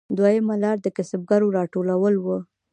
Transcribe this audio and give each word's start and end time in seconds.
دویمه 0.17 0.55
لار 0.63 0.77
د 0.81 0.87
کسبګرو 0.95 1.47
راټولول 1.57 2.15
وو 2.19 2.37